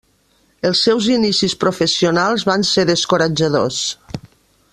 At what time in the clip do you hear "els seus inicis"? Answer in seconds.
0.69-1.55